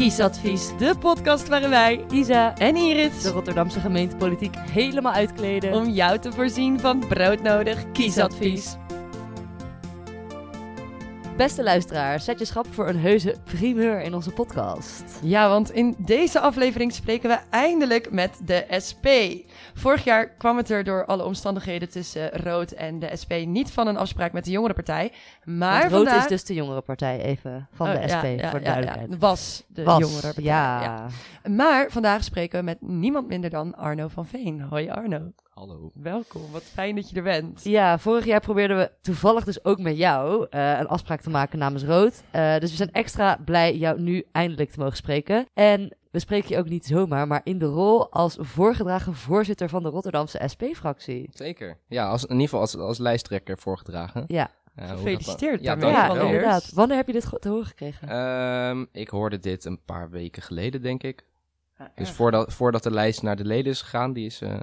[0.00, 5.72] Kiesadvies, de podcast waarin wij, Isa, en Iris, de Rotterdamse gemeentepolitiek helemaal uitkleden.
[5.72, 8.76] om jou te voorzien van broodnodig kiesadvies.
[11.40, 15.04] Beste luisteraar, zet je schap voor een heuse primeur in onze podcast.
[15.22, 19.06] Ja, want in deze aflevering spreken we eindelijk met de SP.
[19.74, 23.86] Vorig jaar kwam het er door alle omstandigheden tussen Rood en de SP niet van
[23.86, 25.12] een afspraak met de jongerenpartij.
[25.44, 26.22] Maar Want Rood vandaag...
[26.22, 29.10] is dus de jongere partij, even van Oh, de SP, ja, ja, voor duidelijkheid.
[29.10, 29.16] ja.
[29.18, 30.42] Was de Was, jongerenpartij.
[30.44, 31.06] ja.
[31.48, 34.60] Maar vandaag spreken we met niemand minder dan Arno van Veen.
[34.60, 35.32] Hoi Arno.
[35.60, 35.90] Hallo.
[35.94, 37.64] Welkom, wat fijn dat je er bent.
[37.64, 41.58] Ja, vorig jaar probeerden we toevallig dus ook met jou eh, een afspraak te maken
[41.58, 42.22] namens Rood.
[42.30, 45.46] Eh, dus we zijn extra blij jou nu eindelijk te mogen spreken.
[45.54, 49.82] En we spreken je ook niet zomaar, maar in de rol als voorgedragen voorzitter van
[49.82, 51.28] de Rotterdamse SP-fractie.
[51.32, 51.78] Zeker.
[51.88, 54.24] Ja, als, in ieder geval als, als lijsttrekker voorgedragen.
[54.26, 56.18] Ja, Eh, Gefeliciteerd Ja, daarmee.
[56.18, 56.70] ja inderdaad.
[56.72, 58.08] Wanneer heb je dit te horen gekregen?
[58.08, 61.24] Ehm, ik hoorde dit een paar weken geleden, denk ik.
[61.78, 64.58] Ja, Dus voordat, voordat de lijst naar de leden is gegaan, die is eh,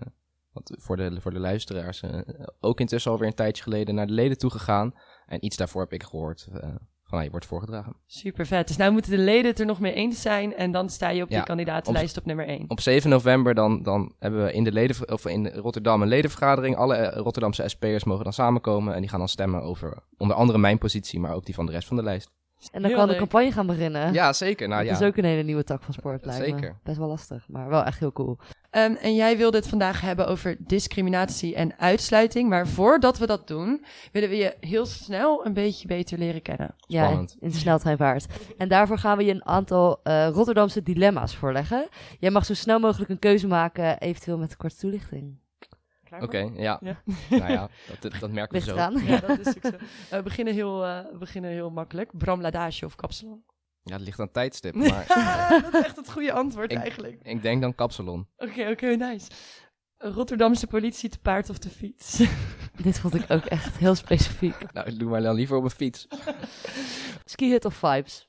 [0.58, 2.19] wat voor, de, voor de luisteraars eh,
[2.59, 4.94] ook intussen alweer een tijdje geleden naar de leden toegegaan.
[5.27, 6.69] En iets daarvoor heb ik gehoord eh,
[7.03, 7.95] van, hij wordt voorgedragen.
[8.05, 8.67] Super vet.
[8.67, 11.23] Dus nou moeten de leden het er nog mee eens zijn en dan sta je
[11.23, 12.66] op die kandidatenlijst op nummer 1.
[12.67, 16.75] Op 7 november dan, dan hebben we in, de leden, of in Rotterdam een ledenvergadering.
[16.75, 20.59] Alle eh, Rotterdamse SP'ers mogen dan samenkomen en die gaan dan stemmen over onder andere
[20.59, 22.30] mijn positie, maar ook die van de rest van de lijst.
[22.72, 24.13] En dan heel kan de campagne gaan beginnen.
[24.13, 24.67] Ja, zeker.
[24.67, 25.05] Nou, dat ja.
[25.05, 26.52] is ook een hele nieuwe tak van sport, lijkt me.
[26.52, 26.78] Zeker.
[26.83, 28.38] Best wel lastig, maar wel echt heel cool.
[28.78, 32.50] Ehm, en jij wilde het vandaag hebben over discriminatie en uitsluiting.
[32.50, 36.75] Maar voordat we dat doen, willen we je heel snel een beetje beter leren kennen.
[36.78, 37.36] Spannend.
[37.39, 38.25] Ja, in de sneltreinvaart.
[38.58, 41.88] En daarvoor gaan we je een aantal eh, Rotterdamse dilemma's voorleggen.
[42.19, 45.39] Jij mag zo snel mogelijk een keuze maken, eventueel met een korte toelichting.
[46.19, 46.80] Oké, ja.
[46.81, 47.02] Ja.
[47.30, 47.69] nou ja,
[48.00, 48.75] dat, dat merken we zo.
[48.75, 49.53] Ja, dat is
[50.09, 52.17] we, beginnen heel, eh, we beginnen heel makkelijk.
[52.17, 53.44] Bram Ladage of Kapsalon?
[53.88, 55.05] Ja, het ligt aan tijdstip, maar
[55.61, 57.19] dat is echt het goede antwoord Ik- eigenlijk.
[57.21, 58.27] ik denk dan kapsalon.
[58.38, 59.27] Oké, oké, nice.
[59.97, 62.17] Rotterdamse politie te paard of te fiets?
[62.84, 64.72] Dit vond ik ook echt heel specifiek.
[64.73, 66.07] Nou, doe maar dan liever op een fiets.
[67.25, 68.26] Ski hut of vibes?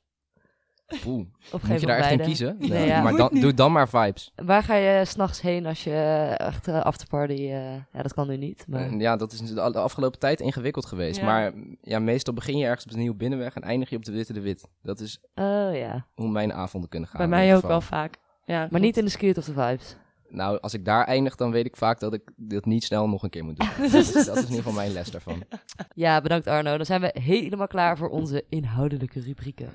[1.06, 2.56] Oeh, Op moet je daar echt in kiezen?
[2.58, 3.02] Nee, ja.
[3.02, 4.32] Maar dan, doe dan maar vibes.
[4.34, 7.32] Waar ga je s'nachts heen als je eh, echt uh, afterparty...
[7.32, 8.80] eh, ja, dat kan nu niet, maar...
[8.80, 11.18] En Ja, dat is de de afgelopen tijd ingewikkeld geweest.
[11.18, 11.24] Ja.
[11.24, 14.12] Maar ja, meestal begin je ergens op de nieuwe binnenweg en eindig je op de
[14.12, 14.68] Witte de Wit.
[14.82, 16.06] Dat is Oh ja.
[16.14, 17.18] hoe mijn avonden kunnen gaan.
[17.18, 18.16] Bij mij ook wel vaak.
[18.44, 19.96] Ja, Maar niet in de ski hut of de vibes.
[20.28, 23.22] Nou, als ik daar eindig, dan weet ik vaak dat ik dit niet snel nog
[23.22, 23.68] een keer moet doen.
[23.90, 25.42] dat, is, dat is in ieder geval mijn les daarvan.
[25.94, 26.76] Ja, bedankt Arno.
[26.76, 29.70] Dan zijn we helemaal klaar voor onze inhoudelijke rubrieken.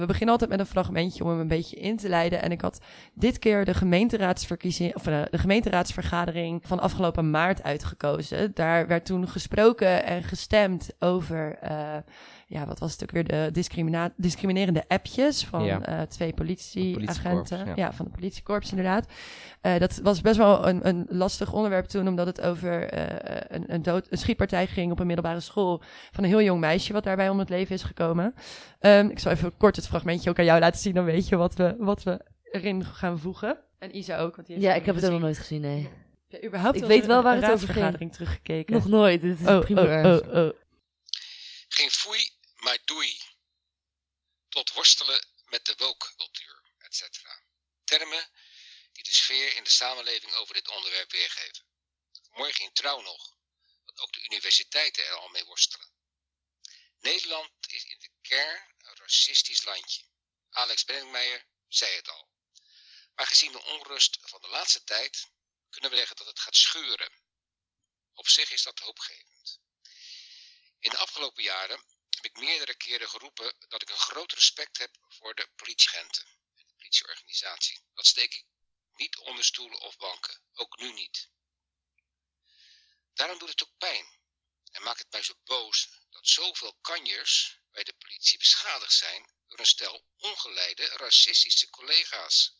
[0.00, 2.42] We beginnen altijd met een fragmentje om hem een beetje in te leiden.
[2.42, 2.80] En ik had
[3.14, 8.50] dit keer de gemeenteraadsverkiezing, of eh, de gemeenteraadsvergadering van afgelopen maart uitgekozen.
[8.54, 11.96] Daar werd toen gesproken en gestemd over, eh,
[12.52, 15.80] ja, wat was het ook weer, de discrimina- discriminerende appjes van Ja.
[15.84, 17.66] eh, twee politieagenten.
[17.66, 17.72] ja.
[17.76, 17.92] ja.
[17.92, 19.06] van de politiekorps inderdaad.
[19.60, 23.72] Eh, dat was best wel een, een lastig onderwerp toen, omdat het over eh, een,
[23.74, 27.04] een, dood, een schietpartij ging op een middelbare school van een heel jong meisje wat
[27.04, 28.34] daarbij om het leven is gekomen.
[28.80, 31.36] Ehm, ik zal even kort het fragmentje ook aan jou laten zien, dan weet je
[31.36, 33.58] wat we, wat we erin gaan voegen.
[33.78, 35.34] En Isa ook, want die heeft Ja, het ik heb het ook nog gezien.
[35.34, 35.88] nooit gezien, nee.
[36.40, 38.12] Je überhaupt Ik wel weet wel waar het over ging.
[38.12, 38.74] teruggekeken?
[38.74, 39.82] Nog nooit, dit is oh, prima.
[39.82, 40.50] oh, oh, oh.
[41.68, 42.18] Geen foei,
[44.48, 47.02] Tot worstelen met de woke-cultuur, etc.
[47.84, 48.30] Termen
[48.92, 51.64] die de sfeer in de samenleving over dit onderwerp weergeven.
[52.30, 53.36] Morgen in trouw nog,
[53.84, 55.92] dat ook de universiteiten er al mee worstelen.
[56.98, 60.04] Nederland is in de kern een racistisch landje.
[60.50, 62.28] Alex Brenningmeijer zei het al.
[63.14, 65.30] Maar gezien de onrust van de laatste tijd
[65.68, 67.12] kunnen we zeggen dat het gaat scheuren.
[68.14, 69.60] Op zich is dat hoopgevend.
[70.78, 71.84] In de afgelopen jaren
[72.22, 76.26] heb meerdere keren geroepen dat ik een groot respect heb voor de politieagenten
[76.56, 77.80] en de politieorganisatie.
[77.94, 78.44] Dat steek ik
[78.92, 81.30] niet onder stoelen of banken, ook nu niet.
[83.14, 84.18] Daarom doet het ook pijn
[84.70, 89.58] en maakt het mij zo boos dat zoveel kanjers bij de politie beschadigd zijn door
[89.58, 92.54] een stel ongeleide racistische collega's.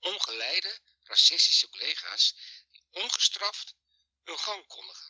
[0.00, 2.34] Ongeleide racistische collega's
[2.70, 3.74] die ongestraft
[4.22, 5.09] hun gang konden gaan.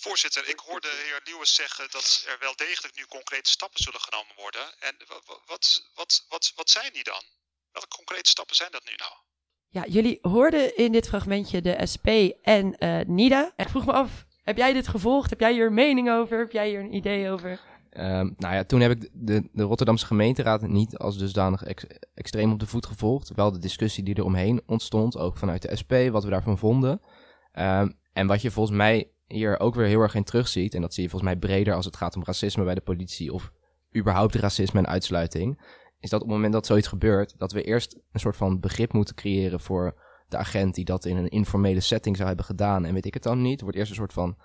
[0.00, 4.00] Voorzitter, ik hoorde de heer Lewis zeggen dat er wel degelijk nu concrete stappen zullen
[4.00, 4.66] genomen worden.
[4.78, 7.22] En wa- wa- wat, wat, wat, wat zijn die dan?
[7.72, 9.12] Welke concrete stappen zijn dat nu nou?
[9.68, 12.08] Ja, jullie hoorden in dit fragmentje de SP
[12.42, 13.52] en eh, Nida.
[13.56, 15.30] Ik vroeg me af, heb jij dit gevolgd?
[15.30, 16.38] Heb jij hier een mening over?
[16.38, 17.60] Heb jij hier een idee over?
[17.90, 22.52] Ehm, nou ja, toen heb ik de, de Rotterdamse gemeenteraad niet als dusdanig ex- extreem
[22.52, 23.30] op de voet gevolgd.
[23.34, 27.00] Wel de discussie die er omheen ontstond, ook vanuit de SP, wat we daarvan vonden.
[27.52, 30.94] Ehm, en wat je volgens mij hier ook weer heel erg in terugziet, en dat
[30.94, 33.52] zie je volgens mij breder als het gaat om racisme bij de politie of
[33.96, 35.60] überhaupt racisme en uitsluiting,
[36.00, 38.92] is dat op het moment dat zoiets gebeurt, dat we eerst een soort van begrip
[38.92, 42.94] moeten creëren voor de agent die dat in een informele setting zou hebben gedaan en
[42.94, 43.58] weet ik het dan niet.
[43.58, 44.36] Er wordt eerst een soort van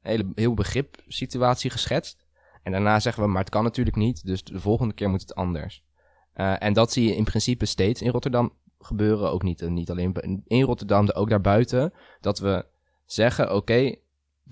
[0.00, 2.26] hele, heel begripsituatie geschetst.
[2.62, 5.34] En daarna zeggen we, maar het kan natuurlijk niet, dus de volgende keer moet het
[5.34, 5.84] anders.
[6.34, 9.30] Uh, en dat zie je in principe steeds in Rotterdam gebeuren.
[9.30, 11.92] Ook niet, niet alleen in Rotterdam, ook daarbuiten.
[12.20, 12.66] Dat we
[13.04, 13.94] zeggen, oké,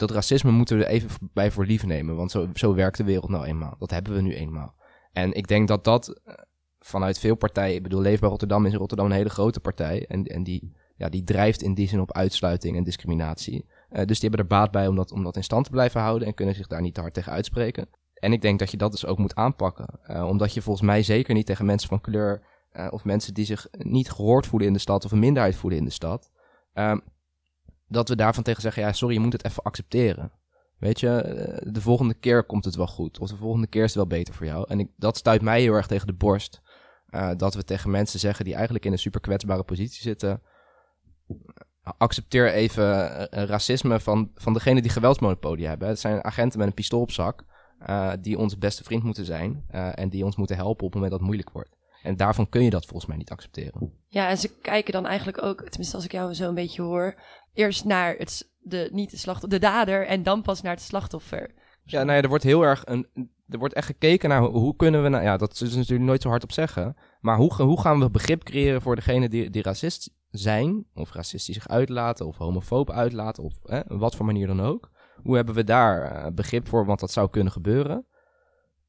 [0.00, 2.17] dat racisme moeten we er even bij voor lief nemen.
[2.17, 3.76] Want zo, zo werkt de wereld nou eenmaal.
[3.79, 4.75] Dat hebben we nu eenmaal.
[5.12, 6.35] En ik denk dat dat eh,
[6.79, 7.76] vanuit veel partijen...
[7.76, 10.06] Ik bedoel, Leefbaar Rotterdam is in Rotterdam een hele grote partij.
[10.06, 13.64] En, en die, ja, die drijft in die zin op uitsluiting en discriminatie.
[13.91, 16.29] Uh, dus die hebben er baat bij om dat, in stand te blijven houden...
[16.29, 17.88] en kunnen zich daar niet te hard tegen uitspreken.
[18.14, 20.00] En ik denk dat je dat dus ook moet aanpakken.
[20.06, 22.43] Uh, omdat je volgens mij zeker niet tegen mensen van kleur...
[22.91, 25.05] of mensen die zich niet gehoord voelen in de stad...
[25.05, 26.31] of een minderheid voelen in de stad...
[27.93, 30.33] Dat we daarvan tegen zeggen, ja, sorry, je moet het even accepteren.
[30.79, 33.19] Weet je, eh, de volgende keer komt het wel goed.
[33.19, 34.65] Of de volgende keer is het wel beter voor jou.
[34.69, 36.61] En ik, dat stuit mij heel erg tegen de borst.
[37.11, 40.43] Uh, dat we tegen mensen zeggen die eigenlijk in een super kwetsbare positie zitten.
[41.83, 45.89] Accepteer even uh, racisme van, van degene die geweldsmonopolie hebben.
[45.89, 47.45] Het zijn agenten met een pistool op zak.
[48.21, 49.65] Die onze beste vriend moeten zijn.
[49.71, 51.77] en die ons moeten helpen op het moment dat het moeilijk wordt.
[52.02, 53.93] En daarvan kun je dat volgens mij niet accepteren.
[54.08, 57.14] Ja, en ze kijken dan eigenlijk ook, tenminste als ik jou zo een beetje hoor,
[57.52, 61.50] eerst naar het, de, niet de slachtoffer, de dader en dan pas naar het slachtoffer.
[61.85, 63.06] Ja, nou ja, er wordt heel erg een,
[63.49, 66.29] er wordt echt gekeken naar hoe kunnen we, nou ja, dat is natuurlijk nooit zo
[66.29, 70.11] hard op zeggen, maar hoe, hoe gaan we begrip creëren voor degene die, die racist
[70.31, 74.91] zijn, of racistisch zich uitlaten, of homofoob uitlaten, of hè, wat voor manier dan ook.
[75.23, 78.06] Hoe hebben we daar uh, begrip voor, want dat zou kunnen gebeuren.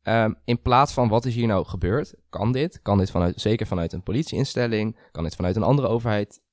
[0.04, 2.16] Um, in plaats van wat is hier nou gebeurd?
[2.30, 2.82] Kan dit?
[2.82, 4.98] Kan dit vanuit, zeker vanuit een politieinstelling?
[5.12, 6.44] Kan dit vanuit een andere overheid?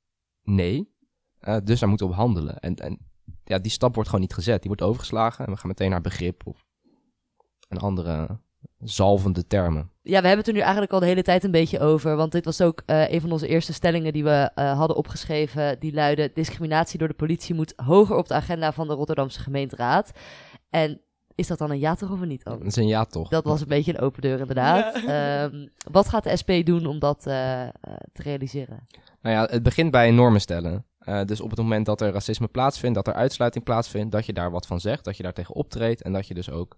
[0.43, 0.97] Nee.
[1.41, 2.59] Uh, dus daar moeten we op handelen.
[2.59, 2.99] En, en
[3.45, 4.59] ja, die stap wordt gewoon niet gezet.
[4.59, 6.65] Die wordt overgeslagen en we gaan meteen naar begrip of
[7.69, 8.41] een andere
[8.79, 9.91] zalvende termen.
[10.03, 12.17] Ja, we hebben het er nu eigenlijk al de hele tijd een beetje over.
[12.17, 15.81] Want dit was ook uh, een van onze eerste stellingen die we uh, hadden opgeschreven.
[15.81, 20.13] Die luidde: discriminatie door de politie moet hoger op de agenda van de Rotterdamse gemeenteraad.
[20.71, 21.01] En
[21.39, 22.45] is dat dan een ja toch of een niet?
[22.45, 23.29] Dat is een ja toch.
[23.29, 25.03] Dat was een beetje een open deur inderdaad.
[25.03, 25.45] Ja.
[25.45, 27.25] Um, wat gaat de SP doen om dat uh,
[28.13, 28.87] te realiseren?
[29.21, 30.85] Nou ja, het begint bij normen stellen.
[31.01, 34.33] Uh, dus op het moment dat er racisme plaatsvindt, dat er uitsluiting plaatsvindt, dat je
[34.33, 36.77] daar wat van zegt, dat je daar tegen optreedt en dat je dus ook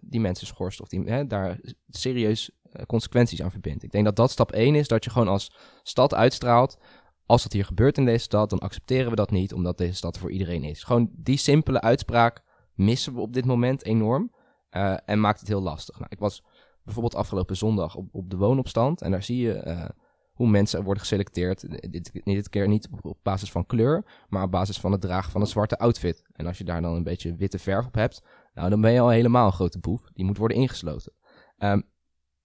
[0.00, 2.50] die mensen schorst of die, hè, daar serieus
[2.86, 3.82] consequenties aan verbindt.
[3.82, 5.52] Ik denk dat dat stap 1 is, dat je gewoon als
[5.82, 6.78] stad uitstraalt,
[7.26, 10.18] als dat hier gebeurt in deze stad, dan accepteren we dat niet, omdat deze stad
[10.18, 10.82] voor iedereen is.
[10.82, 12.42] Gewoon die simpele uitspraak
[12.84, 14.32] missen we op dit moment enorm.
[14.70, 15.98] Uh, en maakt het heel lastig.
[15.98, 16.44] Nou, ik was
[16.84, 19.02] bijvoorbeeld afgelopen zondag op, op de woonopstand.
[19.02, 19.84] En daar zie je uh,
[20.32, 21.90] hoe mensen worden geselecteerd.
[21.92, 25.40] Dit, dit keer niet op, basis van kleur, maar op basis van het dragen van
[25.40, 26.22] een zwarte outfit.
[26.32, 28.22] En als je daar dan een beetje witte verf op hebt,
[28.54, 30.02] nou, dan ben je al helemaal een grote boef.
[30.12, 31.12] Die moet worden ingesloten.
[31.58, 31.82] Um,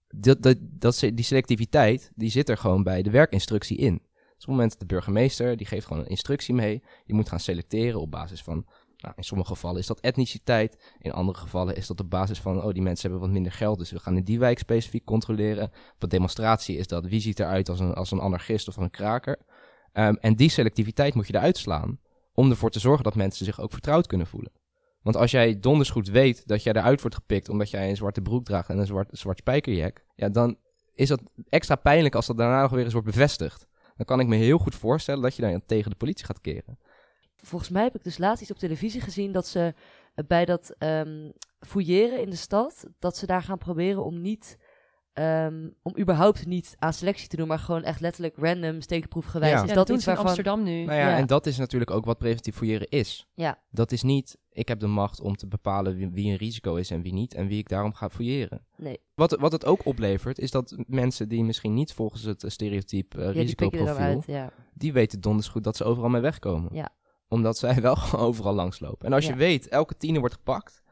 [0.07, 3.93] dat, dat, die selectiviteit, die zit er gewoon bij de werkinstructie in.
[3.93, 6.83] Op het moment dat de burgemeester, die geeft gewoon een instructie mee.
[7.05, 8.65] Je moet gaan selecteren op basis van
[9.05, 10.77] nou, in sommige gevallen is dat etniciteit.
[10.99, 13.77] In andere gevallen is dat op basis van, oh, die mensen hebben wat minder geld,
[13.77, 15.71] dus we gaan in die wijk specifiek controleren.
[15.99, 19.37] Een demonstratie is dat, wie ziet eruit als een, als een anarchist of een kraker.
[19.93, 21.99] Um, en die selectiviteit moet je eruit slaan,
[22.33, 24.51] om ervoor te zorgen dat mensen zich ook vertrouwd kunnen voelen.
[25.01, 28.21] Want als jij donders goed weet dat jij eruit wordt gepikt omdat jij een zwarte
[28.21, 30.57] broek draagt en een zwart, zwart spijkerjack, ja, dan
[30.93, 33.67] is dat extra pijnlijk als dat daarna nog weer eens wordt bevestigd.
[33.95, 36.77] Dan kan ik me heel goed voorstellen dat je dan tegen de politie gaat keren
[37.45, 39.73] volgens mij heb ik dus laatst iets op televisie gezien dat ze
[40.15, 44.57] uh, bij dat um, fouilleren in de stad, dat ze daar gaan proberen om niet,
[45.13, 49.51] um, om überhaupt niet aan selectie te doen, maar gewoon echt letterlijk random steekproefgewijs.
[49.51, 49.63] Ja.
[49.63, 50.23] Is ja, dat, dat iets waarvan...
[50.23, 50.83] in Amsterdam nu?
[50.83, 53.27] Nou ja, ja, en dat is natuurlijk ook wat preventief fouilleren is.
[53.33, 53.59] Ja.
[53.69, 56.91] Dat is niet, ik heb de macht om te bepalen wie, wie, een risico is
[56.91, 58.65] en wie niet, en wie ik daarom ga fouilleren.
[58.77, 58.99] Nee.
[59.15, 63.31] Wat, wat het ook oplevert, is dat mensen die misschien niet volgens het stereotype uh,
[63.31, 64.51] risicoprofiel, uit, ja.
[64.73, 66.69] die weten donders goed dat ze overal mee wegkomen.
[66.73, 66.91] Ja
[67.27, 69.08] omdat zij wel overal langslopen.
[69.08, 69.32] En als Ja.
[69.32, 70.84] je weet, elke tiener wordt gepakt.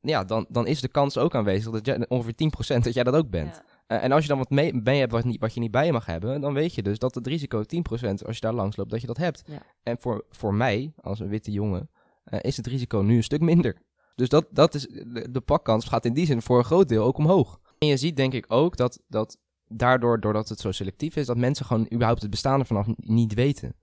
[0.00, 2.34] Ja, dan, dan is de kans ook aanwezig dat jij ongeveer
[2.78, 3.54] 10% dat jij dat ook bent.
[3.54, 3.64] Ja.
[3.86, 5.86] Eh, en als je dan wat mee, mee hebt wat, niet, wat je niet bij
[5.86, 8.76] je mag hebben, dan weet je dus dat het risico 10% als je daar langs
[8.76, 9.42] loopt, dat je dat hebt.
[9.46, 9.62] Ja.
[9.82, 11.90] En voor, voor mij, als een witte jongen,
[12.24, 13.82] eh, is het risico nu een stuk minder.
[14.14, 17.04] Dus dat, dat is, de, de pakkans gaat in die zin voor een groot deel
[17.04, 17.60] ook omhoog.
[17.78, 21.36] En je ziet denk ik ook dat, dat daardoor, doordat het zo selectief is, dat
[21.36, 23.74] mensen gewoon überhaupt het bestaan ervan niet weten.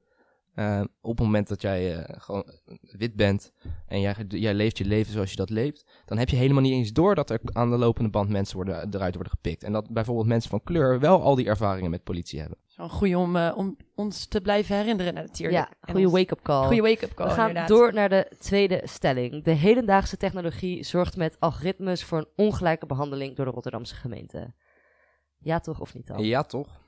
[0.59, 2.45] Uh, op het moment dat jij uh, gewoon
[2.81, 3.51] wit bent
[3.87, 6.73] en jij, jij leeft je leven zoals je dat leeft, dan heb je helemaal niet
[6.73, 9.63] eens door dat er aan de lopende band mensen worden, eruit worden gepikt.
[9.63, 12.57] En dat bijvoorbeeld mensen van kleur wel al die ervaringen met politie hebben.
[12.75, 15.57] Een goeie om, eh, om ons te blijven herinneren natuurlijk.
[15.57, 16.65] Ja, goede wake-up call.
[16.65, 17.69] Goeie wake-up call, We gaan inderdaad.
[17.69, 19.43] door naar de tweede stelling.
[19.43, 24.53] De hedendaagse technologie zorgt met algoritmes voor een ongelijke behandeling door de Rotterdamse gemeente.
[25.37, 26.23] Ja toch of niet dan?
[26.23, 26.79] Ja, toch?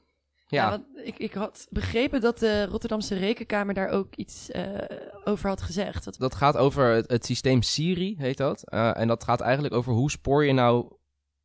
[0.52, 4.64] Ja, Ja, want ik, ik had begrepen dat de Rotterdamse Rekenkamer daar ook iets eh,
[5.24, 6.04] over had gezegd.
[6.04, 8.70] Dat, dat gaat over het, het systeem Siri, heet dat.
[8.70, 10.94] Eh, en dat gaat eigenlijk over hoe spoor je nou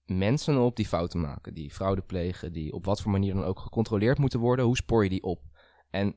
[0.04, 3.58] mensen op die fouten maken, die fraude plegen, die op wat voor manier dan ook
[3.58, 4.64] gecontroleerd moeten worden.
[4.64, 5.42] Hoe spoor je die op?
[5.90, 6.16] En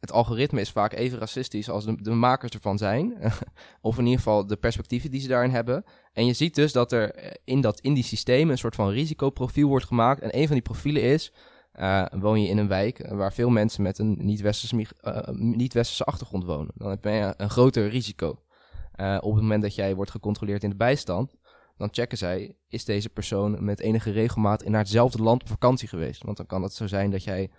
[0.00, 3.16] het algoritme is vaak even racistisch als de, de makers ervan zijn.
[3.80, 5.84] of in ieder geval de perspectieven die ze daarin hebben.
[6.12, 8.90] En je ziet dus dat er eh, in, dat, in die systemen een soort van
[8.90, 10.20] risicoprofiel wordt gemaakt.
[10.20, 11.32] En een van die profielen is,
[11.72, 16.44] eh, woon je in een wijk eh, waar veel mensen met een eh, niet-westerse achtergrond
[16.44, 16.72] wonen.
[16.74, 18.28] Dan heb je een groter risico.
[19.20, 21.34] Op het moment dat jij wordt gecontroleerd in de bijstand,
[21.76, 26.22] dan checken zij, is deze persoon met enige regelmaat naar hetzelfde land op vakantie geweest?
[26.22, 27.50] Want dan kan het zo zijn dat jij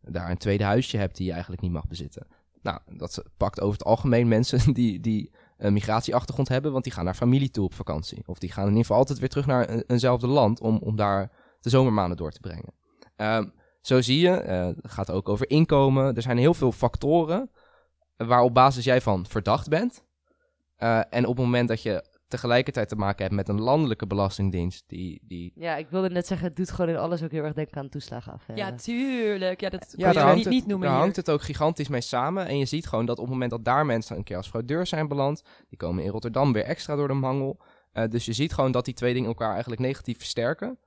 [0.00, 2.26] daar een tweede huisje hebt die je eigenlijk niet mag bezitten.
[2.62, 7.04] Nou, dat pakt over het algemeen mensen die, die een migratieachtergrond hebben, want die gaan
[7.04, 8.22] naar familie toe op vakantie.
[8.26, 10.96] Of die gaan in ieder geval altijd weer terug naar een, eenzelfde land om, om
[10.96, 12.72] daar de zomermaanden door te brengen.
[13.16, 13.44] Ehm,
[13.80, 16.14] zo zie je, eh, het gaat ook over inkomen.
[16.16, 17.50] Er zijn heel veel factoren
[18.16, 20.04] waar op basis jij van verdacht bent.
[20.76, 24.84] Eh, en op het moment dat je tegelijkertijd te maken hebt met een landelijke belastingdienst,
[24.86, 27.54] die, die Ja, ik wilde net zeggen, het doet gewoon in alles ook heel erg
[27.54, 28.42] denken aan toeslagen af.
[28.54, 29.60] ja, tuurlijk.
[29.60, 31.00] Ja, dat Ja, kan je hangt, niet, het, niet noemen daar hier.
[31.04, 32.46] hangt het ook gigantisch mee samen.
[32.46, 34.86] En je ziet gewoon dat op het moment dat daar mensen een keer als fraudeur
[34.86, 37.60] zijn beland, die komen in Rotterdam weer extra door de mangel.
[37.92, 40.78] Eh, dus je ziet gewoon dat die twee dingen elkaar eigenlijk negatief versterken.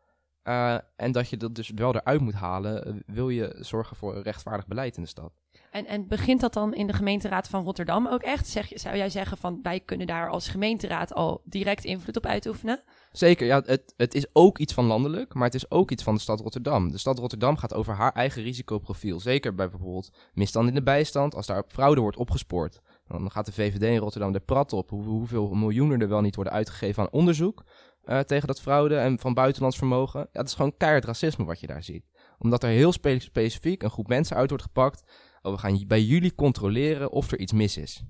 [0.50, 4.16] Eh, en dat je dat dus wel eruit moet halen, eh, wil je zorgen voor
[4.16, 5.32] een rechtvaardig beleid in de stad.
[5.72, 8.48] En, en begint dat dan in de gemeenteraad van Rotterdam ook echt?
[8.48, 12.84] Zeg, zou jij zeggen van wij kunnen daar als gemeenteraad al direct invloed op uitoefenen?
[13.12, 16.14] Zeker, ja, het, het is ook iets van landelijk, maar het is ook iets van
[16.14, 16.92] de stad Rotterdam.
[16.92, 19.20] De stad Rotterdam gaat over haar eigen risicoprofiel.
[19.20, 22.82] Zeker bij bijvoorbeeld misstand in de bijstand, als daar fraude wordt opgespoord.
[23.08, 26.36] Dan gaat de VVD in Rotterdam de prat op hoe, hoeveel miljoenen er wel niet
[26.36, 27.64] worden uitgegeven aan onderzoek
[28.04, 30.20] eh, tegen dat fraude en van buitenlands vermogen.
[30.20, 32.06] Ja, dat is gewoon keihard racisme wat je daar ziet.
[32.38, 35.04] Omdat er heel spe- specifiek een groep mensen uit wordt gepakt.
[35.42, 38.04] Oh, we gaan bij jullie controleren of er iets mis is.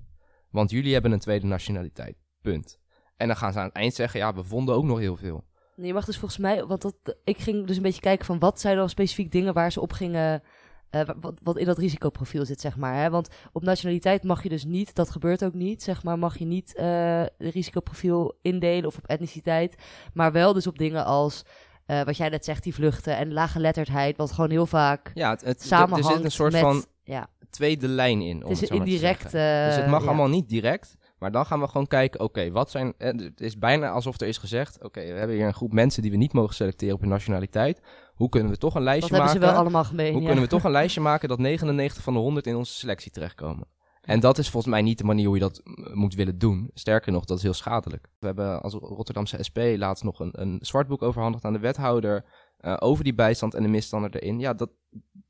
[0.50, 2.16] Want jullie hebben een tweede nationaliteit.
[2.42, 2.78] Punt.
[3.16, 5.44] En dan gaan ze aan het eind zeggen, ja, we vonden ook nog heel veel.
[5.76, 8.60] Je mag dus volgens mij, want dat, ik ging dus een beetje kijken van wat
[8.60, 10.42] zijn dan specifiek dingen waar ze op gingen,
[10.90, 12.94] eh, wa- wat, wat in dat risicoprofiel zit, zeg maar.
[12.94, 13.10] Hè?
[13.10, 16.44] Want op nationaliteit mag je dus niet, dat gebeurt ook niet, zeg maar, mag je
[16.44, 19.74] niet eh risicoprofiel indelen of op etniciteit.
[20.14, 21.42] Maar wel dus op dingen als,
[21.86, 25.30] eh, wat jij net zegt, die vluchten en lage letterdheid, wat gewoon heel vaak Ja,
[25.30, 28.36] het, het, er- samenhangt er zit een soort met, van ja, tweede lijn in.
[28.36, 29.30] Om het is het indirect...
[29.32, 30.06] dus het mag ja.
[30.06, 30.98] allemaal niet direct.
[31.18, 32.94] Maar dan gaan we gewoon kijken, oké, wat zijn...
[32.98, 36.10] Het is bijna alsof er is gezegd, oké, we hebben hier een groep mensen die
[36.10, 37.80] we niet mogen selecteren op hun nationaliteit.
[38.20, 39.40] Hoe kunnen we toch een lijstje ze maken?
[39.40, 40.26] wel allemaal gemeen, Hoe ja.
[40.26, 43.66] kunnen we toch een lijstje maken dat 99 van de 100 in onze selectie terechtkomen?
[44.00, 45.62] En dat is volgens mij niet de manier hoe je dat
[45.92, 46.70] moet willen doen.
[46.74, 48.08] Sterker nog, dat is heel schadelijk.
[48.18, 52.24] We hebben als Rotterdamse SP laatst nog een, een zwartboek overhandigd aan de wethouder
[52.56, 54.38] eh, over die bijstand en de misstanden erin.
[54.38, 54.70] Ja, dat,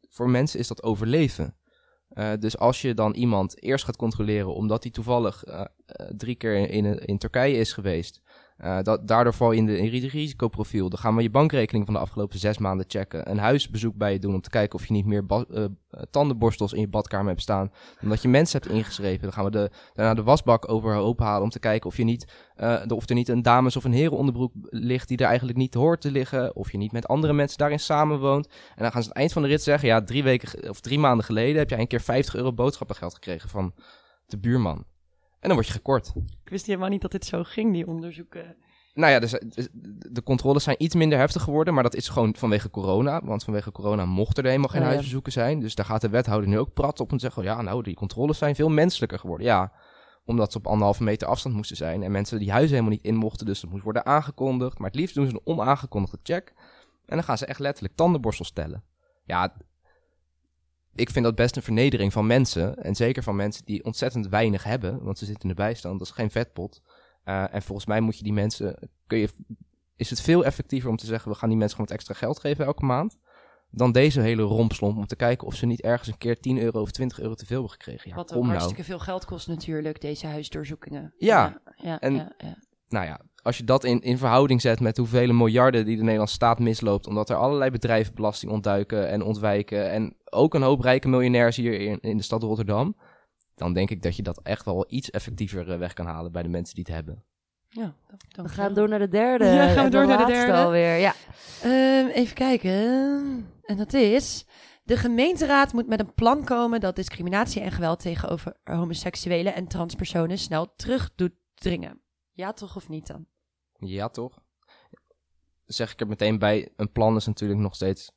[0.09, 1.57] voor mensen is dat overleven.
[2.09, 5.65] Eh, dus als je dan iemand eerst gaat controleren omdat hij toevallig eh,
[6.17, 8.23] drie keer in, in Turkije is geweest,
[8.61, 10.89] eh, daardoor val je in de het risicoprofiel.
[10.89, 13.31] Dan gaan we je bankrekening van de afgelopen zes maanden checken.
[13.31, 15.65] Een huisbezoek bij je doen om te kijken of je niet meer eh,
[16.11, 17.73] tandenborstels in je badkamer hebt staan.
[18.03, 19.23] Omdat je mensen hebt ingeschreven.
[19.23, 22.33] Dan gaan we de, daarna de wasbak overhoop halen om te kijken of, je niet,
[22.57, 26.01] eh, of er niet een dames- of een herenonderbroek ligt die er eigenlijk niet hoort
[26.01, 26.57] te liggen.
[26.57, 28.47] Of je niet met andere mensen daarin samenwoont.
[28.47, 30.81] En dan gaan ze aan het eind van de rit zeggen, ja, drie weken of
[30.81, 33.75] drie maanden geleden heb jij een keer 50 euro boodschappengeld gekregen van
[34.27, 34.85] de buurman.
[35.41, 36.13] En dan word je gekort.
[36.45, 38.57] Ik wist helemaal niet dat dit zo ging, die onderzoeken.
[38.95, 39.69] Nou ja, dus, dus
[40.11, 43.21] de controles zijn iets minder heftig geworden, maar dat is gewoon vanwege corona.
[43.25, 45.61] Want vanwege corona mochten er helemaal geen Oh huisbezoeken zijn.
[45.61, 48.39] Dus daar gaat de wethouder nu ook prat op en zeggen, ja nou, die controles
[48.39, 49.47] zijn veel menselijker geworden.
[49.47, 49.73] Ja,
[50.25, 53.15] omdat ze op anderhalve meter afstand moesten zijn en mensen die huizen helemaal niet in
[53.15, 54.79] mochten, dus dat moest worden aangekondigd.
[54.79, 56.53] Maar het liefst doen ze een onaangekondigde check
[57.07, 58.85] en dan gaan ze echt letterlijk tandenborstels tellen.
[59.25, 59.57] Ja,
[60.95, 62.77] ik vind dat best een vernedering van mensen.
[62.83, 66.09] En zeker van mensen die ontzettend weinig hebben, want ze zitten in de bijstand, dat
[66.09, 66.83] is geen vetpot.
[67.25, 69.29] Uh, en volgens mij moet je die mensen, kun je,
[69.97, 72.41] is het veel effectiever om te zeggen, we gaan die mensen gewoon wat extra geld
[72.41, 73.17] geven elke maand,
[73.71, 76.81] dan deze hele rompslomp om te kijken of ze niet ergens een keer 10 euro
[76.81, 78.11] of 20 euro te veel hebben gekregen.
[78.11, 78.51] Ja, Wat ook nou.
[78.53, 81.15] hartstikke veel geld kost natuurlijk, deze huisdoorzoekingen.
[81.19, 82.57] Ja, ja, ja, en- ja, ja.
[82.91, 86.35] Nou ja, als je dat in, in verhouding zet met hoeveel miljarden die de Nederlandse
[86.35, 91.09] staat misloopt, omdat er allerlei bedrijven belasting ontduiken en ontwijken, en ook een hoop rijke
[91.09, 92.97] miljonairs hier in, in de stad Rotterdam,
[93.55, 96.43] dan denk ik dat je dat echt wel iets effectiever eh, weg kan halen bij
[96.43, 97.25] de mensen die het hebben.
[97.69, 97.95] ja
[98.29, 99.45] dan- We gaan door naar de derde.
[99.61, 100.53] Ja, gaan we door naar de derde?
[100.53, 100.97] alweer.
[100.97, 101.15] Ja.
[101.63, 102.73] Ehm, even kijken.
[103.63, 104.47] En dat is...
[104.83, 110.39] De gemeenteraad moet met een plan komen dat discriminatie en geweld tegenover homoseksuelen en transpersonen
[110.39, 112.01] snel terug doet dringen.
[112.33, 113.27] Ja, toch of niet dan?
[113.79, 114.39] Ja, toch?
[115.67, 118.11] Zeg ik er meteen bij, een plan is natuurlijk nog steeds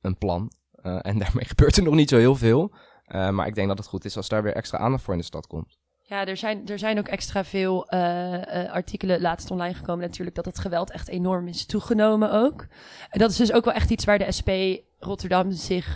[0.00, 0.52] een plan.
[0.82, 2.74] Eh, en daarmee gebeurt er nog niet zo heel veel.
[3.04, 5.20] Eh, maar ik denk dat het goed is als daar weer extra aandacht voor in
[5.20, 5.78] de stad komt.
[6.02, 10.44] Ja, er zijn, er zijn ook extra veel eh, artikelen laatst online gekomen natuurlijk dat
[10.44, 12.66] het geweld echt enorm is toegenomen ook.
[13.08, 14.50] En dat is dus ook wel echt iets waar de SP
[14.98, 15.92] Rotterdam zich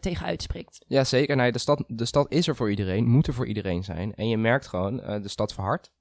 [0.00, 0.84] tegen uitspreekt.
[0.86, 1.36] Ja, zeker.
[1.36, 4.14] Nee, de, stad, de stad is er voor iedereen, moet er voor iedereen zijn.
[4.14, 5.92] En je merkt gewoon, de stad verhardt.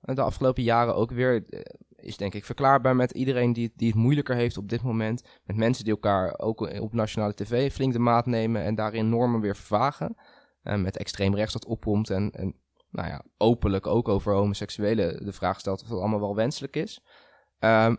[0.00, 1.60] Eh, de afgelopen jaren ook weer, eh,
[1.96, 5.22] is denk ik verklaarbaar met iedereen die, die het moeilijker heeft op dit moment.
[5.44, 9.40] Met mensen die elkaar ook op nationale tv flink de maat nemen en daarin normen
[9.40, 10.16] weer vervagen.
[10.62, 12.54] Eh, met extreem rechts dat opkomt en, en
[12.90, 17.00] nou ja, openlijk ook over homoseksuelen de vraag stelt of dat allemaal wel wenselijk is.
[17.58, 17.96] Ehm,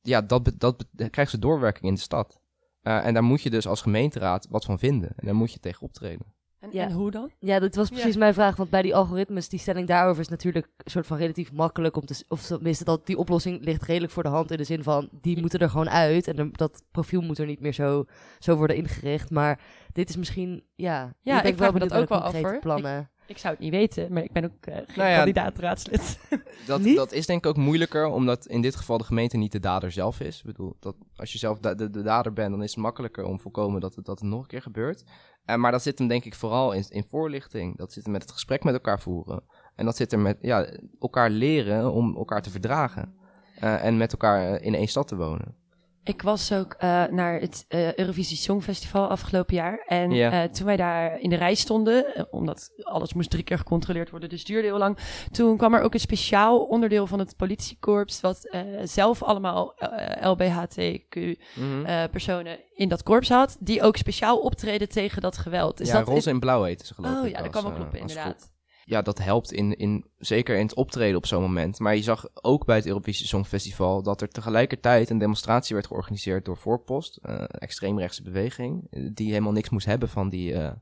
[0.00, 2.40] ja, dat, dat, krijgt ze doorwerking in de stad.
[2.80, 5.12] Eh, en daar moet je dus als gemeenteraad wat van vinden.
[5.16, 6.34] En daar moet je tegen optreden.
[6.64, 6.82] En, Ja.
[6.84, 7.30] en hoe dan?
[7.38, 8.18] Ja, dat was precies Ja.
[8.18, 8.56] mijn vraag.
[8.56, 12.06] Want bij die algoritmes, die stelling daarover is natuurlijk een soort van relatief makkelijk om
[12.06, 12.24] te...
[12.28, 15.08] Of tenminste, dat die oplossing ligt redelijk voor de hand in de zin van...
[15.20, 18.04] Die moeten er gewoon uit en dat profiel moet er niet meer zo,
[18.38, 19.30] zo worden ingericht.
[19.30, 19.60] Maar
[19.92, 21.14] dit is misschien, ja...
[21.20, 23.00] Ja, ben ik vraag me benieuwd dat ook wel af, plannen.
[23.00, 23.06] Ik
[23.38, 26.18] zou het niet weten, maar ik ben ook eh geen Nou ja, kandidaat-raadslid.
[26.66, 29.60] Dat, dat is denk ik ook moeilijker, omdat in dit geval de gemeente niet de
[29.60, 30.38] dader zelf is.
[30.38, 33.24] Ik bedoel, dat als je zelf de, de, de dader bent, dan is het makkelijker
[33.24, 35.04] om voorkomen dat het, dat het nog een keer gebeurt.
[35.44, 37.76] Eh, maar dat zit hem denk ik vooral in, in voorlichting.
[37.76, 39.42] Dat zit hem met het gesprek met elkaar voeren.
[39.74, 40.66] En dat zit er met ja,
[41.00, 43.14] elkaar leren om elkaar te verdragen.
[43.54, 45.56] Eh, en met elkaar in één stad te wonen.
[46.04, 49.84] Ik was ook eh, naar het eh, Eurovisie Songfestival afgelopen jaar.
[49.86, 54.10] En eh, toen wij daar in de rij stonden, omdat alles moest drie keer gecontroleerd
[54.10, 54.98] worden, dus duurde heel lang.
[55.30, 59.74] Toen kwam er ook een speciaal onderdeel van het politiekorps, wat zelf allemaal
[60.20, 65.78] LBHTQ-personen in dat korps had, die ook speciaal optreden tegen dat geweld.
[65.78, 67.36] Dus ja, dat roze en blauw heten ze geloof Oh ik.
[67.36, 68.52] ja, dat kan wel kloppen, inderdaad.
[68.84, 71.78] Ja, dat helpt in, in, zeker in het optreden op zo'n moment.
[71.78, 76.44] Maar je zag ook bij het Eurovisie Songfestival dat er tegelijkertijd een demonstratie werd georganiseerd
[76.44, 80.72] door Voorpost, eh, een extreemrechtse beweging, eh, die helemaal niks moest hebben van, die, eh,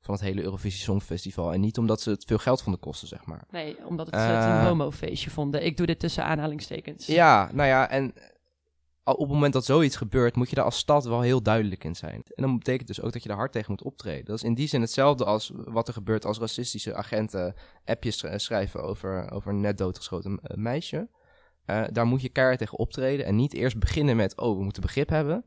[0.00, 1.52] van het hele Eurovisie Songfestival.
[1.52, 3.44] En niet omdat ze het veel geld vonden kosten, zeg maar.
[3.50, 4.26] Nee, omdat het, Eh.
[4.26, 5.64] het een homofeestje vonden.
[5.64, 7.06] Ik doe dit tussen aanhalingstekens.
[7.06, 8.14] Ja, nou ja, en
[9.04, 11.96] op het moment dat zoiets gebeurt, moet je daar als stad wel heel duidelijk in
[11.96, 12.22] zijn.
[12.34, 14.24] En dan betekent dus ook dat je er hard tegen moet optreden.
[14.24, 18.26] Dat is in die zin hetzelfde als wat er gebeurt als racistische agenten appjes sch-
[18.36, 21.08] schrijven over, over een net doodgeschoten eh, meisje.
[21.64, 24.82] Eh, daar moet je keihard tegen optreden en niet eerst beginnen met, oh, we moeten
[24.82, 25.44] begrip hebben.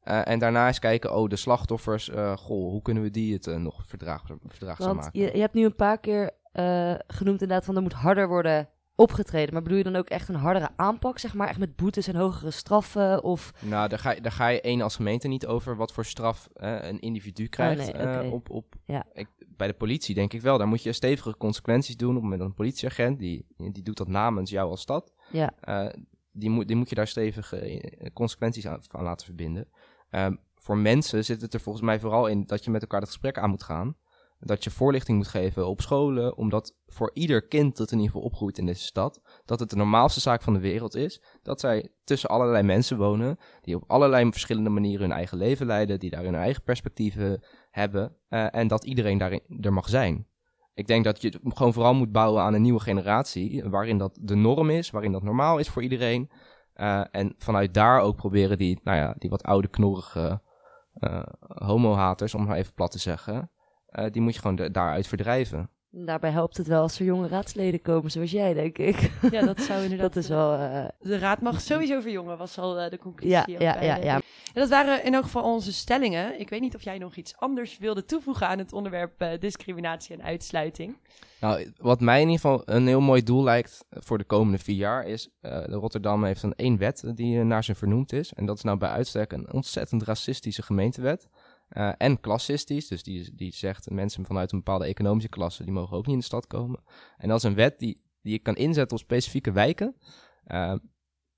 [0.00, 3.82] Eh, en daarna eens kijken, oh, de slachtoffers, goh, hoe kunnen we die het nog
[3.86, 5.20] verdraag, verdraagzaam Want maken?
[5.20, 6.30] je, je hebt nu een paar keer
[7.06, 8.68] genoemd inderdaad van er moet harder worden
[9.00, 9.52] opgetreden.
[9.52, 11.48] Maar bedoel je dan ook echt een hardere aanpak, zeg maar?
[11.48, 13.22] Echt met boetes en hogere straffen?
[13.24, 16.04] Of Nou, daar ga, je- daar ga je één als gemeente niet over wat voor
[16.04, 17.92] straf eh, een individu krijgt.
[17.92, 19.04] nee, eh, op, op, Ja.
[19.12, 20.58] ik, bij de politie denk ik wel.
[20.58, 22.08] Daar moet je stevige consequenties doen.
[22.08, 25.12] Op het moment dat een politieagent, die, die doet dat namens jou als stad.
[25.30, 25.86] ja, eh,
[26.32, 29.68] die, moet, die moet je daar stevige consequenties aan, aan laten verbinden.
[30.10, 33.08] Ehm, voor mensen zit het er volgens mij vooral in dat je met elkaar het
[33.08, 33.96] gesprek aan moet gaan.
[34.40, 38.26] Dat je voorlichting moet geven op scholen, omdat voor ieder kind dat in ieder geval
[38.26, 41.22] opgroeit in deze stad, dat het de normaalste zaak van de wereld is.
[41.42, 45.98] Dat zij tussen allerlei mensen wonen, die op allerlei verschillende manieren hun eigen leven leiden,
[45.98, 50.26] die daar hun eigen perspectieven hebben, eh, en dat iedereen daarin er mag zijn.
[50.74, 54.34] Ik denk dat je gewoon vooral moet bouwen aan een nieuwe generatie, waarin dat de
[54.34, 56.30] norm is, waarin dat normaal is voor iedereen.
[56.72, 60.40] Eh, en vanuit daar ook proberen die, nou ja, die wat oude knorrige
[60.94, 63.50] eh homo-haters, om maar even plat te zeggen,
[63.90, 65.70] eh, die moet je gewoon de- daaruit verdrijven.
[65.90, 69.10] daarbij helpt het wel als er jonge raadsleden komen, zoals jij, denk ik.
[69.30, 70.12] Ja, dat zou inderdaad...
[70.14, 70.54] dat is wel...
[70.54, 73.30] eh, De raad mag sowieso verjongen, was al eh, de conclusie.
[73.36, 74.14] ja, ja, ja, ja.
[74.14, 76.40] En dat waren in elk geval onze stellingen.
[76.40, 80.22] Ik weet niet of jij nog iets anders wilde toevoegen aan het onderwerp discriminatie en
[80.22, 80.96] uitsluiting.
[81.40, 84.76] Nou, wat mij in ieder geval een heel mooi doel lijkt voor de komende vier
[84.76, 88.32] jaar is, eh, Rotterdam heeft een één wet die naar zijn vernoemd is.
[88.32, 91.28] En dat is nou bij uitstek een ontzettend racistische gemeentewet.
[91.70, 95.96] Eh, en klassistisch, dus die, die zegt mensen vanuit een bepaalde economische klasse, die mogen
[95.96, 96.80] ook niet in de stad komen.
[97.16, 99.96] En dat is een wet die, die je kan inzetten op specifieke wijken.
[100.44, 100.74] Eh,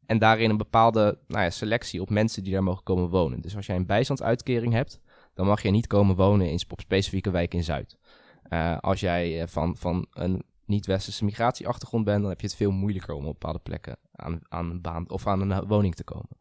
[0.06, 3.40] en daarin een bepaalde nou ja, selectie op mensen die daar mogen komen wonen.
[3.40, 5.00] Dus als jij een bijstandsuitkering hebt,
[5.34, 7.98] dan mag je niet komen wonen in, op specifieke wijken in Zuid.
[8.42, 13.14] Eh, als jij van, van een niet-westerse migratieachtergrond bent, dan heb je het veel moeilijker
[13.14, 16.38] om op bepaalde plekken aan, aan een baan of aan een woning te komen.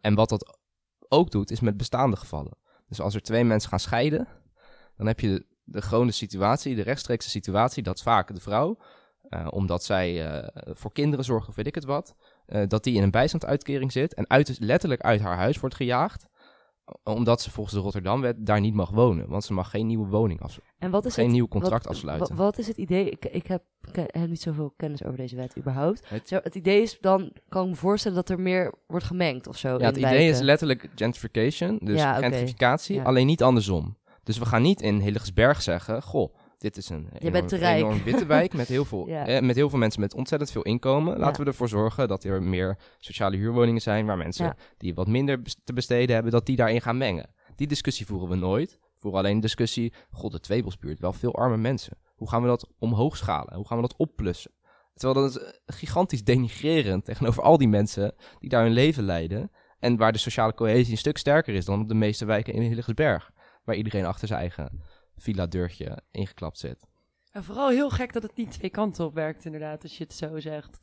[0.00, 0.58] En wat dat
[1.08, 2.56] ook doet, is met bestaande gevallen.
[2.88, 4.28] Dus als er twee mensen gaan scheiden,
[4.96, 8.78] dan heb je de, de gewone situatie, de rechtstreekse situatie, dat vaak de vrouw,
[9.28, 12.14] eh, omdat zij eh, voor kinderen zorgt of weet ik het wat,
[12.46, 16.26] eh, dat die in een bijstandsuitkering zit en uit, letterlijk uit haar huis wordt gejaagd.
[17.04, 19.28] Omdat ze volgens de Rotterdamwet daar niet mag wonen.
[19.28, 20.76] Want ze mag geen nieuwe woning afsluiten.
[20.78, 22.36] En wat is Geen het, nieuw contract wat, afsluiten.
[22.36, 23.10] wa- Wat, is het idee?
[23.10, 26.02] Ik, ik, heb, ik heb niet zoveel kennis over deze wet überhaupt.
[26.08, 29.46] Het- Zo, het idee is dan, kan ik me voorstellen dat er meer wordt gemengd
[29.46, 29.68] of zo.
[29.78, 33.96] Ja, het idee is letterlijk gentrification, dus Ja, gentrificatie, alleen niet andersom.
[34.22, 38.52] Dus we gaan niet in Hillegersberg zeggen, goh, dit is een enorm, enorm witte wijk
[38.54, 39.26] met heel, veel, Ja.
[39.26, 41.18] eh, met heel veel mensen met ontzettend veel inkomen.
[41.18, 41.42] Laten Ja.
[41.44, 44.56] we ervoor zorgen dat er meer sociale huurwoningen zijn, waar mensen Ja.
[44.76, 47.30] die wat minder te besteden hebben, dat die daarin gaan mengen.
[47.56, 48.70] Die discussie voeren we nooit.
[48.80, 51.98] We voeren alleen discussie, god, de Tweebelsbuurt, wel veel arme mensen.
[52.16, 53.54] Hoe gaan we dat omhoog schalen?
[53.54, 54.50] Hoe gaan we dat opplussen?
[54.94, 59.50] Terwijl dat is eh, gigantisch denigrerend tegenover al die mensen die daar hun leven leiden.
[59.78, 62.62] En waar de sociale cohesie een stuk sterker is dan op de meeste wijken in
[62.62, 63.30] Hillegersberg.
[63.64, 64.80] Waar iedereen achter zijn eigen
[65.22, 66.87] villa-deurtje ingeklapt zit.
[67.38, 70.14] En vooral heel gek dat het niet twee kanten op werkt, inderdaad, als je het
[70.14, 70.78] zo zegt.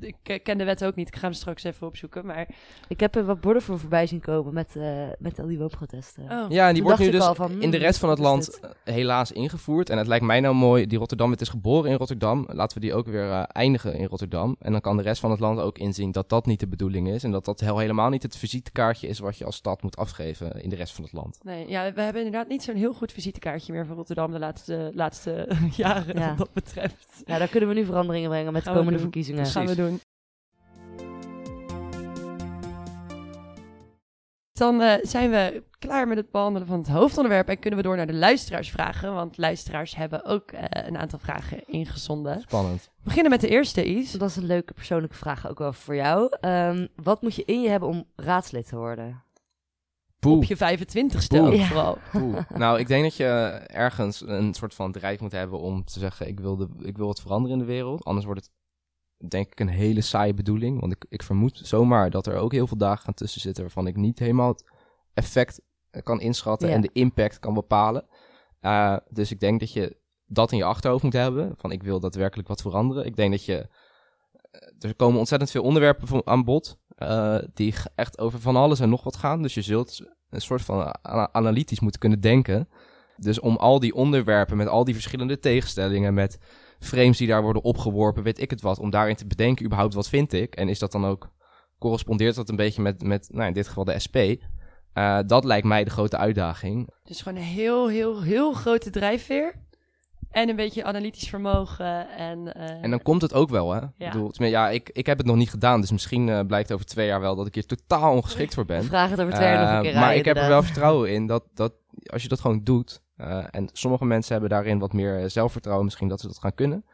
[0.00, 2.48] Ik ken de wet ook niet, ik ga hem straks even opzoeken, maar...
[2.88, 6.22] Ik heb er wat borden voor voorbij zien komen met, eh, met al die woonprotesten.
[6.22, 6.44] Oh.
[6.48, 8.60] Ja, en die Toen wordt nu dus van, in de hmm, rest van het land
[8.60, 9.90] eh, helaas ingevoerd.
[9.90, 12.46] En het lijkt mij nou mooi, die Rotterdamwet is geboren in Rotterdam.
[12.48, 14.56] Laten we die ook weer eh, eindigen in Rotterdam.
[14.58, 17.08] En dan kan de rest van het land ook inzien dat dat niet de bedoeling
[17.08, 17.24] is.
[17.24, 20.62] En dat dat heel, helemaal niet het visitekaartje is wat je als stad moet afgeven
[20.62, 21.38] in de rest van het land.
[21.42, 24.90] Nee, ja, we hebben inderdaad niet zo'n heel goed visitekaartje meer van Rotterdam de laatste,
[24.94, 25.48] laatste
[25.78, 26.28] jaren, Ja.
[26.28, 27.22] wat dat betreft.
[27.24, 29.42] Ja, daar kunnen we nu veranderingen brengen met de Gaan komende verkiezingen.
[29.42, 30.00] Dat gaan we doen.
[34.52, 37.96] Dan eh, zijn we klaar met het behandelen van het hoofdonderwerp en kunnen we door
[37.96, 39.14] naar de luisteraarsvragen.
[39.14, 42.40] Want luisteraars hebben ook eh, een aantal vragen ingezonden.
[42.40, 42.82] Spannend.
[42.82, 44.12] We beginnen met de eerste, Is.
[44.12, 46.36] Dat is een leuke persoonlijke vraag ook wel voor jou.
[46.40, 49.22] Ehm, wat moet je in je hebben om raadslid te worden?
[50.18, 50.36] Poeh.
[50.36, 51.46] Op je 25ste Poeh.
[51.46, 51.66] ook Ja.
[51.66, 51.98] vooral.
[52.54, 53.24] Nou, ik denk dat je
[53.66, 57.08] ergens een soort van drijf moet hebben om te zeggen: ik wil, de, ik wil
[57.08, 58.04] het veranderen in de wereld.
[58.04, 58.40] Anders wordt
[59.16, 60.80] het, denk ik, een hele saaie bedoeling.
[60.80, 63.86] Want ik, ik vermoed zomaar dat er ook heel veel dagen gaan tussen zitten waarvan
[63.86, 64.64] ik niet helemaal het
[65.14, 66.74] effect eh, kan inschatten Ja.
[66.74, 68.06] en de impact kan bepalen.
[68.60, 72.00] Eh, dus ik denk dat je dat in je achterhoofd moet hebben: van ik wil
[72.00, 73.04] daadwerkelijk wat veranderen.
[73.06, 73.68] Ik denk dat je.
[74.50, 76.78] eh, Er komen ontzettend veel onderwerpen aan bod.
[76.98, 79.42] Eh, die echt over van alles en nog wat gaan.
[79.42, 82.68] Dus je zult een soort van ana- analytisch moeten kunnen denken.
[83.16, 86.38] Dus om al die onderwerpen met al die verschillende tegenstellingen, met
[86.78, 90.08] frames die daar worden opgeworpen, weet ik het wat, om daarin te bedenken überhaupt wat
[90.08, 90.54] vind ik.
[90.54, 91.28] En is dat dan ook,
[91.78, 94.16] correspondeert dat een beetje met, met nou in dit geval de SP.
[94.92, 96.88] Eh, dat lijkt mij de grote uitdaging.
[97.02, 99.54] Dus gewoon een heel, heel, heel grote drijfveer.
[100.30, 102.08] En een beetje analytisch vermogen.
[102.08, 103.80] En, eh, En dan komt het ook wel, hè?
[103.80, 106.86] Ik bedoel, ja, ik, ik heb het nog niet gedaan, dus misschien eh, blijkt over
[106.86, 108.84] twee jaar wel dat ik hier totaal ongeschikt voor ben.
[108.84, 111.12] Vraag het over twee jaar nog een Eh, keer maar ik heb er wel vertrouwen
[111.12, 111.72] in dat, dat
[112.06, 113.02] als je dat gewoon doet.
[113.50, 116.84] en sommige mensen hebben daarin wat meer zelfvertrouwen, misschien dat ze dat gaan kunnen.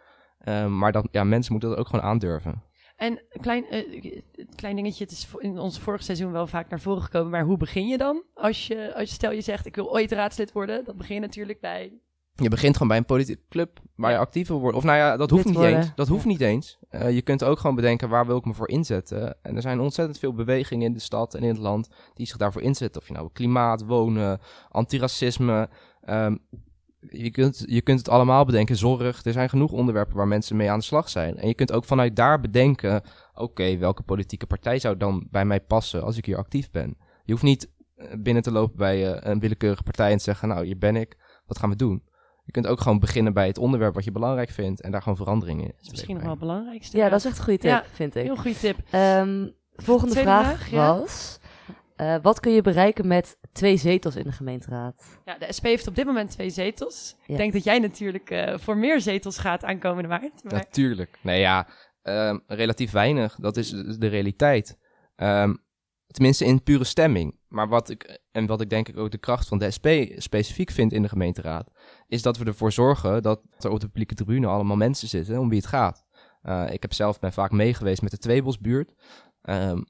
[0.78, 2.62] Maar dat, ja, mensen moeten dat ook gewoon aandurven.
[2.96, 4.20] En een klein, eh,
[4.54, 7.30] klein dingetje, het is in ons vorig seizoen wel vaak naar voren gekomen.
[7.30, 8.22] Maar hoe begin je dan?
[8.34, 10.84] Als je, als je stel je zegt, ik wil ooit raadslid worden.
[10.84, 11.92] Dan begin je natuurlijk bij...
[12.36, 14.78] Je begint gewoon bij een politieke club waar je actief wil worden.
[14.78, 15.76] Of nou ja, dat hoeft niet worden.
[15.76, 15.92] eens.
[15.94, 16.78] Dat hoeft niet eens.
[16.90, 19.36] Eh, je kunt ook gewoon bedenken waar wil ik me voor inzetten.
[19.42, 22.36] En er zijn ontzettend veel bewegingen in de stad en in het land die zich
[22.36, 23.00] daarvoor inzetten.
[23.00, 25.68] Of je nou klimaat, wonen, antiracisme.
[26.02, 26.36] ehm,
[27.10, 28.76] je, kunt, je kunt het allemaal bedenken.
[28.76, 29.24] Zorg.
[29.24, 31.36] Er zijn genoeg onderwerpen waar mensen mee aan de slag zijn.
[31.36, 33.02] En je kunt ook vanuit daar bedenken:
[33.34, 36.96] oké, welke politieke partij zou dan bij mij passen als ik hier actief ben?
[37.24, 40.48] Je hoeft niet eh, binnen te lopen bij eh, een willekeurige partij en te zeggen:
[40.48, 41.16] Nou, hier ben ik.
[41.46, 42.02] Wat gaan we doen?
[42.44, 45.16] Je kunt ook gewoon beginnen bij het onderwerp wat je belangrijk vindt en daar gewoon
[45.16, 45.66] verandering in.
[45.76, 46.96] Dat is misschien nog wel het belangrijkste.
[46.96, 48.22] Ja, dat is echt een goede tip, Ja, vind ik.
[48.24, 48.76] Heel goede tip.
[48.90, 50.98] Ehm, volgende Tweede vraag, vraag, ja.
[50.98, 51.38] was...
[51.96, 55.18] eh, wat kun je bereiken met twee zetels in de gemeenteraad?
[55.24, 57.16] Ja, de SP heeft op dit moment twee zetels.
[57.18, 57.24] Ja.
[57.26, 60.44] Ik denk dat jij natuurlijk eh, voor meer zetels gaat aankomende maart.
[60.44, 61.18] Maar Natuurlijk.
[61.20, 61.66] Nee ja,
[62.02, 63.34] ehm, relatief weinig.
[63.40, 64.78] Dat is de de realiteit.
[65.16, 65.54] Ehm,
[66.14, 67.38] tenminste in pure stemming.
[67.48, 70.70] Maar wat ik, en wat ik denk ik ook de kracht van de SP specifiek
[70.70, 71.70] vind in de gemeenteraad,
[72.08, 75.48] is dat we ervoor zorgen dat er op de publieke tribune allemaal mensen zitten om
[75.48, 76.04] wie het gaat.
[76.42, 78.94] Eh, ik heb zelf ben vaak meegeweest met de Tweebosbuurt,
[79.42, 79.82] ehm,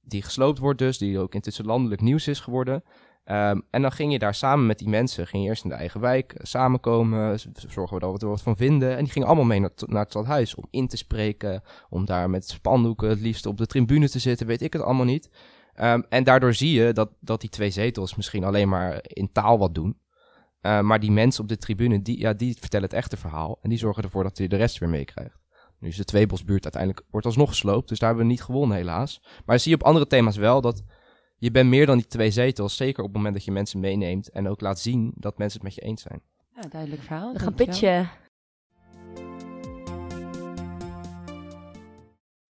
[0.00, 2.82] die gesloopt wordt dus, die ook intussen landelijk nieuws is geworden.
[3.24, 6.00] Ehm, en dan ging je daar samen met die mensen, ging eerst in de eigen
[6.00, 8.96] wijk eh, samenkomen, zorgen we dat we er wat van vinden.
[8.96, 12.30] En die gingen allemaal mee naar, naar het stadhuis om in te spreken, om daar
[12.30, 15.30] met spandoeken het liefst op de tribune te zitten, weet ik het allemaal niet.
[15.74, 19.58] Ehm, en daardoor zie je dat, dat die twee zetels misschien alleen maar in taal
[19.58, 20.00] wat doen.
[20.60, 23.58] Eh, maar die mensen op de tribune, die, ja, die vertellen het echte verhaal.
[23.62, 25.40] En die zorgen ervoor dat je de rest weer meekrijgt.
[25.78, 27.88] Nu is de Tweebosbuurt uiteindelijk, wordt alsnog gesloopt.
[27.88, 29.22] Dus daar hebben we niet gewonnen helaas.
[29.44, 30.82] Maar zie je op andere thema's wel dat
[31.36, 32.76] je bent meer dan die twee zetels.
[32.76, 34.30] Zeker op het moment dat je mensen meeneemt.
[34.30, 36.22] En ook laat zien dat mensen het met je eens zijn.
[36.54, 37.32] ja, duidelijk verhaal.
[37.32, 38.10] We gaan pitchen.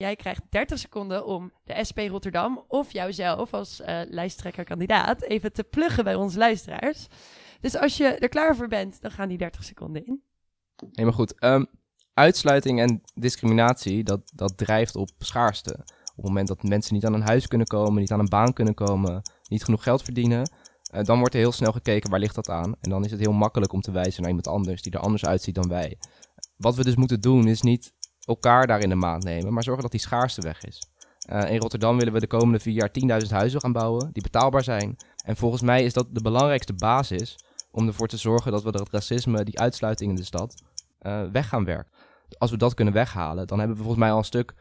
[0.03, 5.65] Jij krijgt 30 seconden om de SP Rotterdam of jouzelf als eh lijsttrekkerkandidaat even te
[5.65, 7.07] pluggen bij onze luisteraars.
[7.61, 10.23] Dus als je er klaar voor bent, dan gaan die 30 seconden in.
[10.91, 11.39] Helemaal goed.
[11.39, 11.65] Ehm,
[12.15, 15.73] uitsluiting en discriminatie, dat, dat drijft op schaarste.
[15.81, 18.53] Op het moment dat mensen niet aan een huis kunnen komen, niet aan een baan
[18.53, 20.51] kunnen komen, niet genoeg geld verdienen,
[20.91, 22.75] eh, dan wordt er heel snel gekeken waar ligt dat aan.
[22.81, 25.25] En dan is het heel makkelijk om te wijzen naar iemand anders die er anders
[25.25, 25.99] uitziet dan wij.
[26.57, 27.93] Wat we dus moeten doen is niet
[28.25, 30.83] elkaar daar in de maand nemen, maar zorgen dat die schaarste weg is.
[31.23, 34.65] Eh, in Rotterdam willen we de komende vier jaar 10.000 huizen gaan bouwen die betaalbaar
[34.65, 34.97] zijn.
[35.25, 38.91] En volgens mij is dat de belangrijkste basis om ervoor te zorgen dat we dat
[38.91, 40.63] racisme, die uitsluiting in de stad,
[40.99, 41.93] eh, weg gaan werken.
[42.39, 44.55] Als we dat kunnen weghalen, dan hebben we volgens mij al een stuk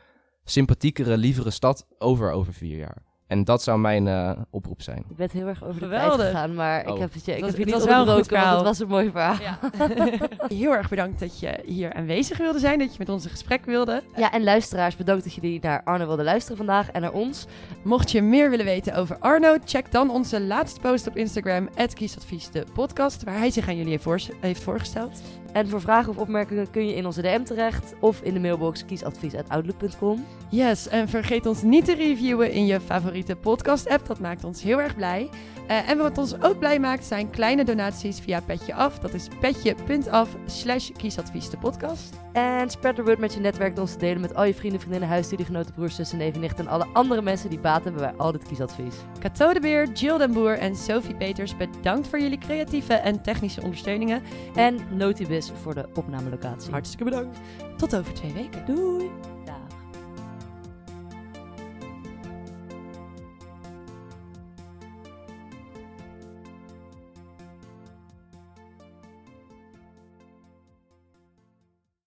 [0.44, 3.11] sympathiekere, lievere stad over over vier jaar.
[3.32, 5.04] En dat zou mijn eh, oproep zijn.
[5.08, 6.16] Je bent heel erg over de Geweldig.
[6.18, 7.00] tijd gegaan, maar ik Oh.
[7.00, 8.46] heb het je, ik Het was- heb je het niet was wel een goed onderbroken,
[8.46, 9.36] want het was een mooi verhaal.
[9.42, 10.48] Ja.
[10.58, 13.66] Heel erg bedankt dat je hier aanwezig wilde zijn, dat je met ons in gesprek
[13.66, 14.04] wilde.
[14.16, 17.46] Ja, en luisteraars, bedankt dat jullie naar Arno wilden luisteren vandaag en naar ons.
[17.84, 22.50] Mocht je meer willen weten over Arno, check dan onze laatste post op Instagram, kiesadvies
[22.52, 24.00] de podcast, waar hij zich aan jullie
[24.42, 25.22] heeft voorgesteld.
[25.54, 28.86] En voor vragen of opmerkingen kun je in onze DM terecht of in de mailbox
[28.86, 30.26] kiesadvies.outlook.com.
[30.50, 34.08] Yes, en vergeet ons niet te reviewen in je favoriete podcast-app.
[34.08, 35.30] Dat maakt ons heel erg blij.
[35.68, 39.00] Eh, en wat ons ook blij maakt zijn kleine donaties via Petje Af.
[39.00, 42.20] Dat is petje.af slash kiesadvies de podcast.
[42.34, 44.80] En spread the word met je netwerk door ons te delen met al je vrienden,
[44.80, 48.32] vriendinnen, huisstudiegenoten, broers, zussen, neven, nichten en alle andere mensen die baat hebben bij al
[48.32, 48.96] dit kiesadvies.
[49.20, 53.62] Kato de Beer, Jill den Boer en Sophie Peters, bedankt voor jullie creatieve en technische
[53.62, 54.22] ondersteuningen.
[54.56, 56.72] En Notibis voor de opnamelocatie.
[56.72, 57.40] Hartstikke bedankt.
[57.78, 58.66] Tot over twee weken.
[58.66, 59.41] Doei!